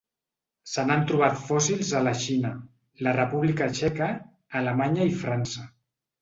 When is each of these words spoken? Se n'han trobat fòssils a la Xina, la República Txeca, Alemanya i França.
Se 0.75 0.83
n'han 0.85 1.03
trobat 1.09 1.35
fòssils 1.49 1.91
a 1.99 2.01
la 2.07 2.13
Xina, 2.21 2.51
la 3.09 3.13
República 3.19 3.69
Txeca, 3.75 4.09
Alemanya 4.63 5.07
i 5.13 5.15
França. 5.21 5.69